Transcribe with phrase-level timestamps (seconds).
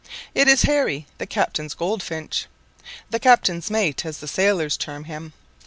[0.33, 2.47] It is "Harry," the captain's goldfinch
[3.11, 5.31] "the captain's mate," as the sailors term him.